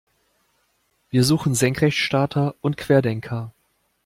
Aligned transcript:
Wir 1.11 1.23
suchen 1.23 1.53
Senkrechtstarter 1.53 2.55
und 2.61 2.75
Querdenker. 2.75 3.53